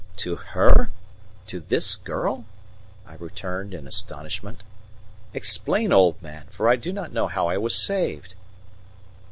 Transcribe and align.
"To 0.15 0.35
her 0.37 0.89
to 1.45 1.59
this 1.59 1.95
girl?" 1.95 2.45
I 3.05 3.17
returned 3.19 3.75
in 3.75 3.85
astonishment. 3.85 4.63
"Explain, 5.31 5.93
old 5.93 6.19
man, 6.23 6.47
for 6.49 6.67
I 6.67 6.75
do 6.75 6.91
not 6.91 7.13
know 7.13 7.27
how 7.27 7.45
I 7.45 7.57
was 7.59 7.75
saved." 7.75 8.33